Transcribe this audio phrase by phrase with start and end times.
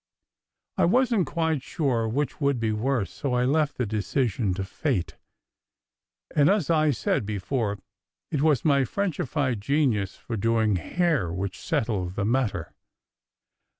[0.77, 4.63] I wasn t quite sure which would be worse, so I left the decision to
[4.63, 5.15] Fate;
[6.35, 7.77] and as I said before,
[8.31, 12.73] it was my Frenchified genius for doing hair which settled the matter.